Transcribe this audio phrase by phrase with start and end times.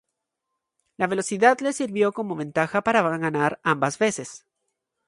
[0.97, 4.47] La velocidad le sirvió como ventaja para ganar ambas veces.